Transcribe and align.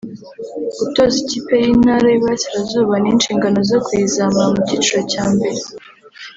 gutoza 0.79 1.15
ikipe 1.23 1.53
y’intara 1.63 2.07
y’i 2.09 2.21
Burasirazuba 2.21 2.93
n’inshingano 2.99 3.57
zo 3.69 3.77
kuyizamura 3.85 4.47
mu 4.53 4.59
cyiciro 4.67 4.99
cya 5.11 5.23
mbere 5.33 5.59